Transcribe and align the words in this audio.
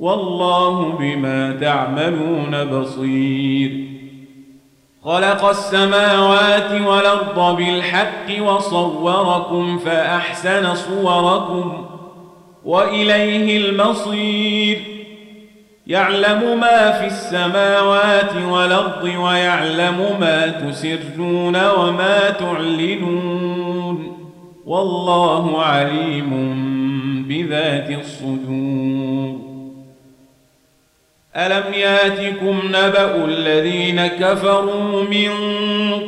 والله 0.00 0.92
بما 1.00 1.56
تعملون 1.60 2.64
بصير. 2.64 3.84
خلق 5.04 5.44
السماوات 5.44 6.72
والأرض 6.72 7.56
بالحق 7.56 8.42
وصوركم 8.42 9.78
فأحسن 9.78 10.74
صوركم 10.74 11.86
وإليه 12.64 13.70
المصير. 13.70 14.78
يعلم 15.86 16.60
ما 16.60 16.90
في 16.92 17.06
السماوات 17.06 18.36
والأرض 18.50 19.04
ويعلم 19.04 20.16
ما 20.20 20.46
تسرون 20.46 21.70
وما 21.70 22.30
تعلنون. 22.30 24.16
والله 24.66 25.62
عليم 25.62 26.30
بذات 27.28 27.90
الصدور. 27.90 29.39
ألم 31.36 31.74
ياتكم 31.74 32.60
نبأ 32.64 33.24
الذين 33.24 34.06
كفروا 34.06 35.02
من 35.02 35.30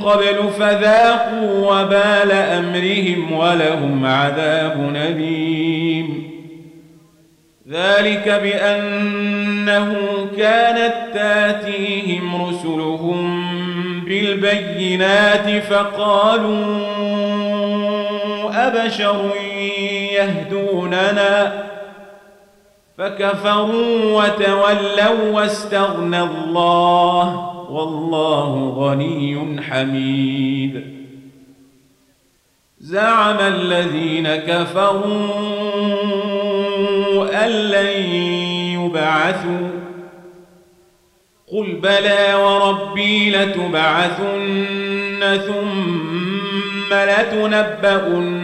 قبل 0.03 0.51
فذاقوا 0.59 1.71
وبال 1.71 2.33
أمرهم 2.33 3.33
ولهم 3.33 4.07
عذاب 4.07 4.93
أليم؟ 4.97 6.33
ذلك 7.71 8.29
بأنه 8.43 9.97
كانت 10.37 10.95
تاتيهم 11.15 12.43
رسلهم 12.43 13.45
بالبينات 14.05 15.63
فقالوا 15.63 16.67
أبشر 18.55 19.31
يهدوننا 20.13 21.53
فكفروا 22.99 24.23
وتولوا 24.23 25.31
واستغنى 25.31 26.21
الله 26.21 27.49
والله 27.71 28.75
غني 28.77 29.63
حميد. 29.63 30.85
زعم 32.81 33.39
الذين 33.39 34.37
كفروا 34.37 35.05
أن 37.45 37.51
لن 37.51 37.97
يبعثوا. 38.81 39.69
قل 41.53 41.73
بلى 41.83 42.35
وربي 42.35 43.31
لتبعثن 43.31 44.61
ثم 45.47 46.95
لتنبؤن 46.95 48.35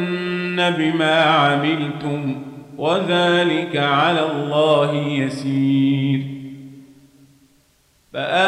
بما 0.71 1.23
عملتم. 1.23 2.43
وذلك 2.79 3.77
على 3.77 4.27
الله 4.33 4.95
يسير. 4.95 6.21
فآمنوا 8.13 8.47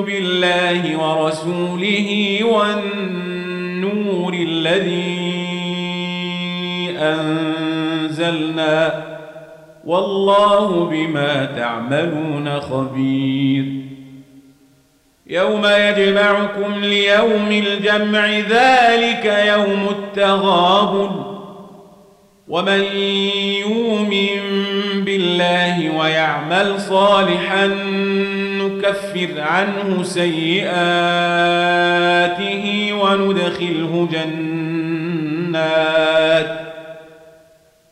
بالله 0.00 0.96
ورسوله 0.96 2.38
والنور 2.44 4.34
الذي 4.34 5.32
أنزلنا 6.98 9.04
والله 9.84 10.84
بما 10.84 11.44
تعملون 11.44 12.60
خبير. 12.60 13.64
يوم 15.26 15.66
يجمعكم 15.66 16.80
ليوم 16.80 17.48
الجمع 17.50 18.28
ذلك 18.28 19.24
يوم 19.46 19.88
التغابن. 19.90 21.31
ومن 22.48 22.82
يؤمن 23.60 24.40
بالله 25.04 25.98
ويعمل 25.98 26.80
صالحا 26.80 27.66
نكفر 28.58 29.40
عنه 29.40 30.02
سيئاته 30.02 30.72
وندخله 32.92 34.08
جنات 34.12 35.52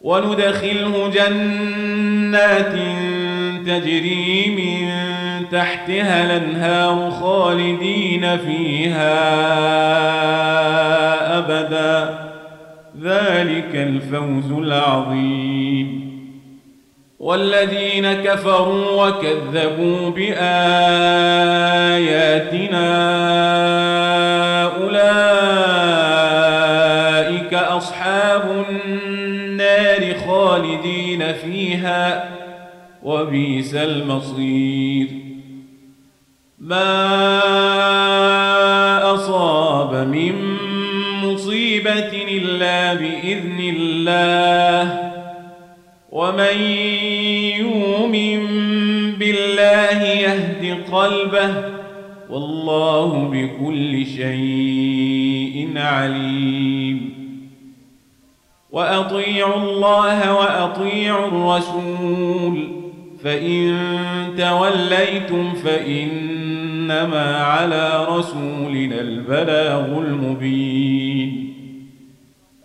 وندخله 0.00 1.10
جنات 1.15 2.72
تجري 3.66 4.50
من 4.56 4.91
تحتها 5.49 6.25
الأنهار 6.25 7.10
خالدين 7.10 8.39
فيها 8.39 9.21
أبداً 11.39 12.30
ذلك 13.03 13.75
الفوز 13.75 14.53
العظيم. 14.53 16.11
والذين 17.19 18.12
كفروا 18.12 19.06
وكذبوا 19.06 20.11
بآياتنا 20.11 20.41
أولئك 24.83 25.15
أصحاب 27.55 28.65
النار 28.71 30.15
خالدين 30.27 31.33
فيها 31.33 32.31
وبئس 33.03 33.75
المصير. 33.75 35.09
ما 36.59 37.10
أصاب 39.15 39.94
من 39.94 40.34
مصيبة 41.25 42.12
إلا 42.28 42.80
بإذن 43.00 43.75
الله. 43.77 45.11
ومن 46.12 46.56
يؤمن 47.59 48.41
بالله 49.19 50.03
يهد 50.03 50.78
قلبه 50.93 51.65
والله 52.31 53.28
بكل 53.33 54.06
شيء 54.06 55.71
عليم. 55.77 57.10
وأطيعوا 58.71 59.56
الله 59.56 60.34
وأطيعوا 60.34 61.28
الرسول 61.28 62.69
فإن 63.25 63.77
توليتم 64.39 65.53
فإنما 65.55 67.37
على 67.37 68.06
رسولنا 68.09 69.00
البلاغ 69.00 69.99
المبين. 69.99 71.50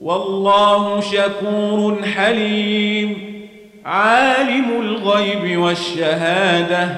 والله 0.00 1.00
شكور 1.00 2.02
حليم. 2.02 3.16
عالم 3.84 4.80
الغيب 4.80 5.58
والشهادة 5.58 6.88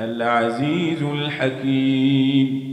العزيز 0.00 1.02
الحكيم. 1.02 2.69